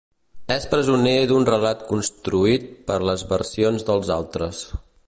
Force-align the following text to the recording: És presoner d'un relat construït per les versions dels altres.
És 0.53 0.63
presoner 0.71 1.13
d'un 1.31 1.45
relat 1.51 1.85
construït 1.91 2.67
per 2.89 2.99
les 3.11 3.27
versions 3.37 3.87
dels 3.93 4.13
altres. 4.21 4.69